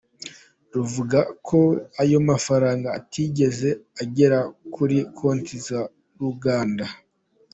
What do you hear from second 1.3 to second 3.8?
ko ayo mafaranga atigeze